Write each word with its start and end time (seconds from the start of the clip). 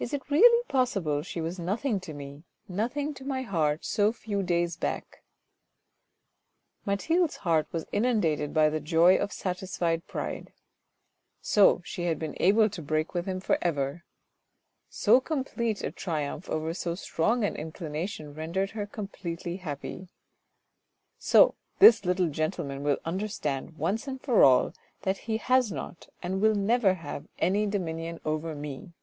Is 0.10 0.14
it 0.14 0.30
really 0.30 0.64
possible 0.66 1.20
she 1.20 1.42
was 1.42 1.58
nothing 1.58 2.00
to 2.00 2.14
me, 2.14 2.44
nothing 2.66 3.12
to 3.12 3.22
my 3.22 3.42
heart 3.42 3.84
so 3.84 4.14
few 4.14 4.42
days 4.42 4.74
back?" 4.78 5.22
Mathilde's 6.86 7.36
heart 7.44 7.68
was 7.70 7.84
inundated 7.92 8.54
by 8.54 8.70
the 8.70 8.80
joy 8.80 9.16
of 9.16 9.30
satisfied 9.30 10.06
pride. 10.06 10.54
So 11.42 11.82
she 11.84 12.04
had 12.04 12.18
been 12.18 12.32
able 12.40 12.70
to 12.70 12.80
break 12.80 13.12
with 13.12 13.26
him 13.26 13.40
for 13.40 13.58
ever! 13.60 14.04
So 14.88 15.20
complete 15.20 15.84
a 15.84 15.90
triumph 15.92 16.48
over 16.48 16.72
so 16.72 16.94
strong 16.94 17.44
an 17.44 17.54
inclination 17.54 18.32
rendered 18.32 18.70
her 18.70 18.86
completely 18.86 19.56
happy. 19.56 20.08
"So 21.18 21.56
this 21.78 22.06
little 22.06 22.30
gentleman 22.30 22.82
will 22.82 22.96
understand, 23.04 23.76
once 23.76 24.08
and 24.08 24.18
for 24.18 24.42
all, 24.44 24.72
that 25.02 25.18
he 25.18 25.36
has 25.36 25.70
not, 25.70 26.08
and 26.22 26.40
will 26.40 26.54
never 26.54 26.94
have, 26.94 27.26
any 27.38 27.66
dominion 27.66 28.18
over 28.24 28.54
me." 28.54 28.94